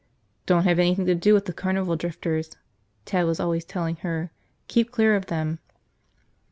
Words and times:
Don't 0.47 0.63
have 0.63 0.79
anything 0.79 1.05
to 1.05 1.13
do 1.13 1.35
with 1.35 1.45
the 1.45 1.53
carnival 1.53 1.95
drifters, 1.95 2.49
Ted 3.05 3.27
was 3.27 3.39
always 3.39 3.63
telling 3.63 3.97
her, 3.97 4.31
keep 4.67 4.89
clear 4.89 5.15
of 5.15 5.27
them. 5.27 5.59